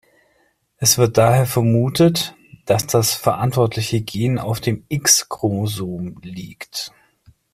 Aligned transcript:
Es 0.77 0.97
wird 0.97 1.19
daher 1.19 1.45
vermutet, 1.45 2.35
dass 2.65 2.87
das 2.87 3.13
verantwortliche 3.13 4.01
Gen 4.01 4.39
auf 4.39 4.59
dem 4.59 4.83
X-Chromosom 4.89 6.17
liegt. 6.23 6.91